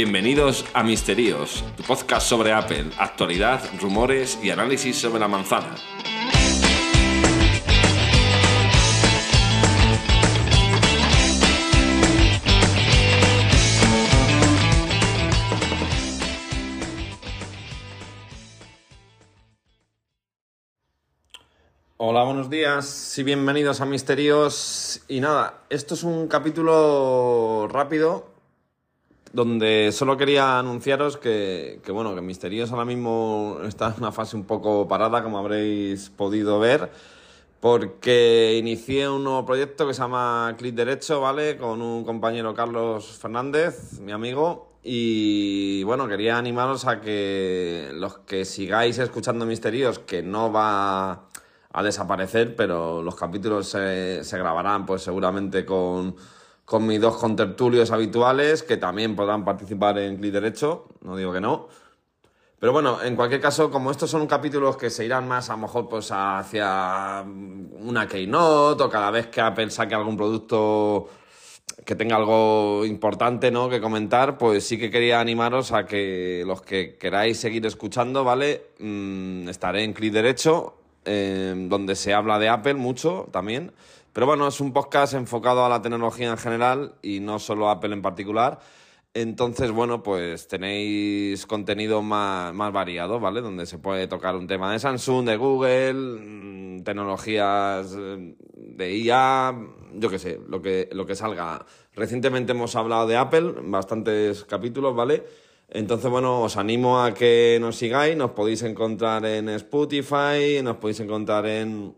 Bienvenidos 0.00 0.64
a 0.74 0.84
Misterios, 0.84 1.64
tu 1.76 1.82
podcast 1.82 2.28
sobre 2.28 2.52
Apple, 2.52 2.84
actualidad, 2.98 3.60
rumores 3.80 4.38
y 4.40 4.50
análisis 4.50 4.96
sobre 4.96 5.18
la 5.18 5.26
manzana. 5.26 5.74
Hola, 21.96 22.22
buenos 22.22 22.48
días 22.48 23.18
y 23.18 23.24
bienvenidos 23.24 23.80
a 23.80 23.84
Misterios. 23.84 25.02
Y 25.08 25.18
nada, 25.18 25.64
esto 25.70 25.94
es 25.94 26.04
un 26.04 26.28
capítulo 26.28 27.66
rápido 27.72 28.37
donde 29.32 29.90
solo 29.92 30.16
quería 30.16 30.58
anunciaros 30.58 31.16
que, 31.16 31.80
que, 31.84 31.92
bueno, 31.92 32.14
que 32.14 32.20
Misterios 32.20 32.70
ahora 32.70 32.84
mismo 32.84 33.58
está 33.66 33.88
en 33.88 33.94
una 33.98 34.12
fase 34.12 34.36
un 34.36 34.44
poco 34.44 34.88
parada, 34.88 35.22
como 35.22 35.38
habréis 35.38 36.10
podido 36.10 36.58
ver, 36.58 36.90
porque 37.60 38.56
inicié 38.58 39.08
un 39.08 39.24
nuevo 39.24 39.44
proyecto 39.44 39.86
que 39.86 39.94
se 39.94 40.00
llama 40.00 40.54
Clic 40.58 40.74
Derecho, 40.74 41.20
¿vale? 41.20 41.56
Con 41.56 41.82
un 41.82 42.04
compañero 42.04 42.54
Carlos 42.54 43.18
Fernández, 43.18 43.98
mi 44.00 44.12
amigo, 44.12 44.72
y 44.82 45.82
bueno, 45.84 46.08
quería 46.08 46.38
animaros 46.38 46.86
a 46.86 47.00
que 47.00 47.90
los 47.94 48.18
que 48.18 48.44
sigáis 48.44 48.98
escuchando 48.98 49.44
Misterios, 49.44 49.98
que 49.98 50.22
no 50.22 50.52
va 50.52 51.26
a 51.70 51.82
desaparecer, 51.82 52.56
pero 52.56 53.02
los 53.02 53.14
capítulos 53.14 53.68
se, 53.68 54.24
se 54.24 54.38
grabarán 54.38 54.86
pues 54.86 55.02
seguramente 55.02 55.66
con, 55.66 56.16
con 56.68 56.86
mis 56.86 57.00
dos 57.00 57.16
contertulios 57.16 57.90
habituales, 57.92 58.62
que 58.62 58.76
también 58.76 59.16
podrán 59.16 59.42
participar 59.42 59.96
en 59.98 60.18
Clic 60.18 60.32
Derecho, 60.32 60.84
no 61.00 61.16
digo 61.16 61.32
que 61.32 61.40
no. 61.40 61.68
Pero 62.60 62.72
bueno, 62.74 63.02
en 63.02 63.16
cualquier 63.16 63.40
caso, 63.40 63.70
como 63.70 63.90
estos 63.90 64.10
son 64.10 64.26
capítulos 64.26 64.76
que 64.76 64.90
se 64.90 65.06
irán 65.06 65.26
más 65.26 65.48
a 65.48 65.54
lo 65.54 65.60
mejor 65.60 65.88
pues 65.88 66.10
hacia 66.10 67.24
una 67.24 68.06
keynote 68.06 68.82
o 68.82 68.90
cada 68.90 69.10
vez 69.10 69.28
que 69.28 69.40
Apple 69.40 69.70
saque 69.70 69.94
algún 69.94 70.18
producto 70.18 71.08
que 71.86 71.94
tenga 71.94 72.16
algo 72.16 72.84
importante 72.84 73.50
¿no? 73.50 73.70
que 73.70 73.80
comentar, 73.80 74.36
pues 74.36 74.66
sí 74.66 74.78
que 74.78 74.90
quería 74.90 75.20
animaros 75.20 75.72
a 75.72 75.86
que 75.86 76.42
los 76.46 76.60
que 76.60 76.98
queráis 76.98 77.40
seguir 77.40 77.64
escuchando, 77.64 78.24
¿vale? 78.24 78.72
Mm, 78.78 79.48
estaré 79.48 79.84
en 79.84 79.94
Clic 79.94 80.12
Derecho 80.12 80.74
eh, 81.06 81.54
donde 81.56 81.94
se 81.94 82.12
habla 82.12 82.38
de 82.38 82.50
Apple 82.50 82.74
mucho 82.74 83.26
también. 83.32 83.72
Pero 84.18 84.26
bueno, 84.26 84.48
es 84.48 84.60
un 84.60 84.72
podcast 84.72 85.14
enfocado 85.14 85.64
a 85.64 85.68
la 85.68 85.80
tecnología 85.80 86.28
en 86.28 86.38
general 86.38 86.96
y 87.02 87.20
no 87.20 87.38
solo 87.38 87.70
Apple 87.70 87.94
en 87.94 88.02
particular. 88.02 88.58
Entonces, 89.14 89.70
bueno, 89.70 90.02
pues 90.02 90.48
tenéis 90.48 91.46
contenido 91.46 92.02
más, 92.02 92.52
más 92.52 92.72
variado, 92.72 93.20
¿vale? 93.20 93.42
Donde 93.42 93.64
se 93.64 93.78
puede 93.78 94.08
tocar 94.08 94.34
un 94.34 94.48
tema 94.48 94.72
de 94.72 94.80
Samsung, 94.80 95.24
de 95.24 95.36
Google, 95.36 95.92
mm, 95.94 96.82
tecnologías 96.82 97.94
eh, 97.96 98.34
de 98.56 98.96
IA, 98.96 99.54
yo 99.94 100.10
qué 100.10 100.18
sé, 100.18 100.40
lo 100.48 100.60
que, 100.60 100.88
lo 100.90 101.06
que 101.06 101.14
salga. 101.14 101.64
Recientemente 101.94 102.50
hemos 102.50 102.74
hablado 102.74 103.06
de 103.06 103.16
Apple, 103.16 103.54
bastantes 103.66 104.44
capítulos, 104.46 104.96
¿vale? 104.96 105.22
Entonces, 105.68 106.10
bueno, 106.10 106.40
os 106.40 106.56
animo 106.56 107.04
a 107.04 107.14
que 107.14 107.58
nos 107.60 107.76
sigáis, 107.76 108.16
nos 108.16 108.32
podéis 108.32 108.64
encontrar 108.64 109.24
en 109.26 109.48
Spotify, 109.50 110.60
nos 110.60 110.78
podéis 110.78 110.98
encontrar 110.98 111.46
en, 111.46 111.94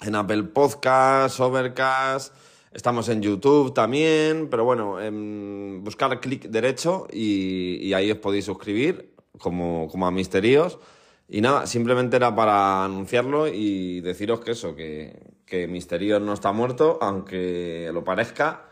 en 0.00 0.14
Apple 0.14 0.44
Podcasts, 0.44 1.40
Overcast, 1.40 2.34
estamos 2.72 3.08
en 3.08 3.22
YouTube 3.22 3.72
también, 3.72 4.48
pero 4.50 4.64
bueno, 4.64 5.00
en 5.00 5.82
buscar 5.82 6.20
clic 6.20 6.48
derecho 6.48 7.06
y, 7.12 7.76
y, 7.80 7.94
ahí 7.94 8.10
os 8.10 8.18
podéis 8.18 8.44
suscribir 8.44 9.14
como, 9.38 9.88
como 9.88 10.06
a 10.06 10.10
Misterios. 10.10 10.78
Y 11.28 11.40
nada, 11.40 11.66
simplemente 11.66 12.16
era 12.16 12.34
para 12.34 12.84
anunciarlo 12.84 13.48
y 13.48 14.00
deciros 14.02 14.40
que 14.40 14.52
eso, 14.52 14.76
que, 14.76 15.34
que 15.46 15.66
Misterios 15.66 16.20
no 16.20 16.34
está 16.34 16.52
muerto, 16.52 16.98
aunque 17.00 17.90
lo 17.92 18.04
parezca 18.04 18.68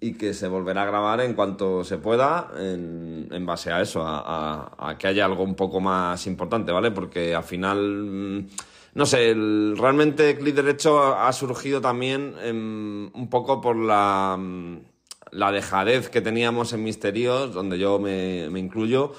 y 0.00 0.14
que 0.14 0.32
se 0.32 0.48
volverá 0.48 0.82
a 0.82 0.86
grabar 0.86 1.20
en 1.20 1.34
cuanto 1.34 1.84
se 1.84 1.98
pueda 1.98 2.50
en, 2.58 3.28
en 3.30 3.46
base 3.46 3.70
a 3.70 3.82
eso, 3.82 4.02
a, 4.02 4.96
que 4.98 5.06
haya 5.06 5.26
algo 5.26 5.44
un 5.44 5.54
poco 5.54 5.80
más 5.80 6.26
importante, 6.26 6.72
¿vale? 6.72 6.90
Porque 6.90 7.34
al 7.34 7.44
final, 7.44 7.78
mm, 7.78 8.46
no 8.94 9.06
sé, 9.06 9.30
el, 9.30 9.76
realmente 9.78 10.36
Clic 10.36 10.54
Derecho 10.54 11.16
ha 11.16 11.32
surgido 11.32 11.80
también 11.80 12.34
en, 12.42 13.10
un 13.14 13.30
poco 13.30 13.60
por 13.60 13.76
la, 13.76 14.36
mm, 14.38 14.78
la 15.32 15.52
dejadez 15.52 16.08
que 16.08 16.20
teníamos 16.20 16.72
en 16.72 16.82
Misterios, 16.82 17.54
donde 17.54 17.78
yo 17.78 17.98
me, 17.98 18.48
me 18.50 18.58
incluyo, 18.58 19.12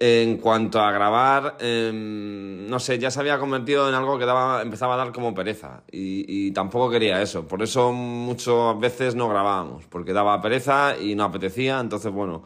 en 0.00 0.36
cuanto 0.38 0.80
a 0.80 0.92
grabar, 0.92 1.56
eh, 1.60 1.90
no 1.92 2.78
sé, 2.78 2.98
ya 2.98 3.10
se 3.10 3.18
había 3.18 3.38
convertido 3.38 3.88
en 3.88 3.94
algo 3.96 4.18
que 4.18 4.26
daba, 4.26 4.62
empezaba 4.62 4.94
a 4.94 4.96
dar 4.96 5.12
como 5.12 5.34
pereza 5.34 5.82
y, 5.90 6.24
y, 6.28 6.52
tampoco 6.52 6.88
quería 6.90 7.20
eso. 7.20 7.48
Por 7.48 7.62
eso 7.62 7.92
muchas 7.92 8.78
veces 8.78 9.16
no 9.16 9.28
grabábamos, 9.28 9.86
porque 9.86 10.12
daba 10.12 10.40
pereza 10.40 10.96
y 10.96 11.16
no 11.16 11.24
apetecía. 11.24 11.80
Entonces, 11.80 12.12
bueno, 12.12 12.44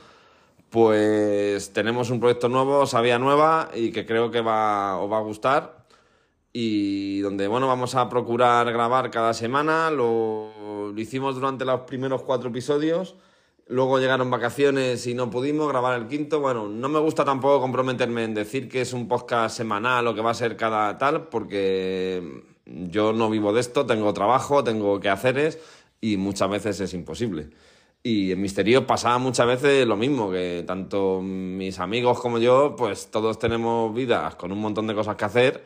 pues 0.70 1.74
tenemos 1.74 2.08
un 2.08 2.18
proyecto 2.20 2.48
nuevo, 2.48 2.86
Sabía 2.86 3.18
Nueva, 3.18 3.68
y 3.74 3.92
que 3.92 4.06
creo 4.06 4.30
que 4.30 4.40
va, 4.40 4.96
os 4.98 5.12
va 5.12 5.18
a 5.18 5.20
gustar. 5.20 5.81
Y 6.52 7.20
donde, 7.20 7.48
bueno, 7.48 7.66
vamos 7.66 7.94
a 7.94 8.08
procurar 8.08 8.70
grabar 8.72 9.10
cada 9.10 9.32
semana. 9.32 9.90
Lo, 9.90 10.92
lo 10.92 11.00
hicimos 11.00 11.34
durante 11.34 11.64
los 11.64 11.80
primeros 11.82 12.22
cuatro 12.22 12.50
episodios. 12.50 13.16
Luego 13.68 13.98
llegaron 13.98 14.30
vacaciones 14.30 15.06
y 15.06 15.14
no 15.14 15.30
pudimos 15.30 15.68
grabar 15.68 15.98
el 15.98 16.08
quinto. 16.08 16.40
Bueno, 16.40 16.68
no 16.68 16.88
me 16.88 16.98
gusta 16.98 17.24
tampoco 17.24 17.60
comprometerme 17.60 18.24
en 18.24 18.34
decir 18.34 18.68
que 18.68 18.82
es 18.82 18.92
un 18.92 19.08
podcast 19.08 19.56
semanal 19.56 20.06
o 20.06 20.14
que 20.14 20.20
va 20.20 20.32
a 20.32 20.34
ser 20.34 20.56
cada 20.56 20.98
tal, 20.98 21.28
porque 21.28 22.42
yo 22.66 23.12
no 23.12 23.30
vivo 23.30 23.52
de 23.52 23.60
esto, 23.60 23.86
tengo 23.86 24.12
trabajo, 24.12 24.62
tengo 24.62 25.00
que 25.00 25.08
haceres 25.08 25.58
y 26.00 26.16
muchas 26.16 26.50
veces 26.50 26.80
es 26.80 26.92
imposible. 26.92 27.50
Y 28.02 28.32
en 28.32 28.40
Misterio 28.42 28.86
pasaba 28.86 29.18
muchas 29.18 29.46
veces 29.46 29.86
lo 29.86 29.96
mismo, 29.96 30.30
que 30.30 30.64
tanto 30.66 31.20
mis 31.22 31.78
amigos 31.78 32.20
como 32.20 32.38
yo, 32.38 32.74
pues 32.76 33.10
todos 33.10 33.38
tenemos 33.38 33.94
vidas 33.94 34.34
con 34.34 34.50
un 34.50 34.58
montón 34.58 34.88
de 34.88 34.94
cosas 34.94 35.16
que 35.16 35.24
hacer 35.24 35.64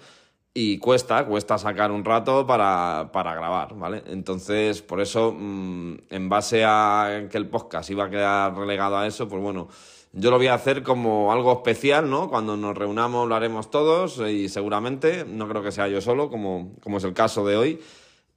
y 0.59 0.79
cuesta, 0.79 1.27
cuesta 1.27 1.59
sacar 1.59 1.93
un 1.93 2.03
rato 2.03 2.47
para, 2.47 3.11
para 3.13 3.35
grabar, 3.35 3.77
¿vale? 3.77 4.03
Entonces, 4.07 4.81
por 4.81 5.03
eso, 5.03 5.37
mmm, 5.39 5.97
en 6.09 6.31
base 6.31 6.65
a 6.65 7.29
que 7.31 7.37
el 7.37 7.47
podcast 7.47 7.91
iba 7.91 8.05
a 8.05 8.11
quedar 8.11 8.57
relegado 8.57 8.97
a 8.97 9.07
eso, 9.07 9.29
pues 9.29 9.43
bueno, 9.43 9.69
yo 10.15 10.31
lo 10.31 10.39
voy 10.39 10.47
a 10.47 10.55
hacer 10.55 10.83
como 10.83 11.31
algo 11.31 11.53
especial, 11.53 12.09
¿no? 12.09 12.31
Cuando 12.31 12.57
nos 12.57 12.75
reunamos 12.75 13.29
lo 13.29 13.35
haremos 13.35 13.71
todos 13.71 14.19
y 14.21 14.49
seguramente, 14.49 15.27
no 15.27 15.47
creo 15.47 15.63
que 15.63 15.73
sea 15.73 15.89
yo 15.89 16.01
solo, 16.01 16.31
como, 16.31 16.73
como 16.83 16.97
es 16.97 17.05
el 17.05 17.13
caso 17.13 17.47
de 17.47 17.59
hoy, 17.59 17.81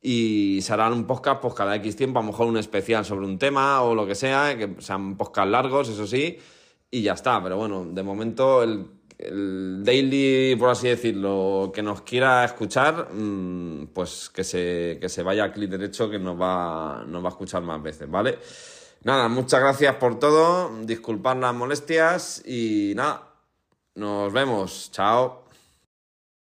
y 0.01 0.59
se 0.61 0.73
harán 0.73 0.91
un 0.91 1.05
podcast 1.05 1.41
pues 1.41 1.53
cada 1.53 1.73
X 1.77 1.95
tiempo, 1.95 2.19
a 2.19 2.21
lo 2.21 2.31
mejor 2.31 2.47
un 2.47 2.57
especial 2.57 3.05
sobre 3.05 3.27
un 3.27 3.39
tema 3.39 3.81
o 3.81 3.95
lo 3.95 4.05
que 4.05 4.15
sea, 4.15 4.57
que 4.57 4.75
sean 4.79 5.15
podcast 5.15 5.49
largos, 5.49 5.87
eso 5.87 6.05
sí, 6.05 6.37
y 6.91 7.01
ya 7.01 7.13
está, 7.13 7.41
pero 7.41 7.55
bueno, 7.55 7.85
de 7.85 8.03
momento 8.03 8.61
el 8.61 8.98
el 9.19 9.83
daily, 9.83 10.55
por 10.55 10.69
así 10.69 10.87
decirlo, 10.87 11.71
que 11.73 11.83
nos 11.83 12.01
quiera 12.01 12.45
escuchar, 12.45 13.09
mmm, 13.11 13.87
pues 13.93 14.29
que 14.29 14.43
se, 14.43 14.97
que 15.01 15.09
se 15.09 15.23
vaya 15.23 15.43
a 15.43 15.51
clic 15.51 15.69
derecho 15.69 16.09
que 16.09 16.17
nos 16.17 16.39
va, 16.39 17.03
nos 17.05 17.21
va 17.23 17.27
a 17.27 17.31
escuchar 17.31 17.61
más 17.61 17.83
veces, 17.83 18.09
¿vale? 18.09 18.39
Nada, 19.03 19.27
muchas 19.27 19.59
gracias 19.59 19.95
por 19.95 20.19
todo, 20.19 20.71
disculpad 20.83 21.37
las 21.37 21.53
molestias 21.53 22.41
y 22.45 22.93
nada, 22.95 23.33
nos 23.95 24.31
vemos, 24.31 24.89
chao. 24.91 25.48